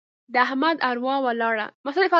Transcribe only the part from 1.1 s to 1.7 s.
ولاړه.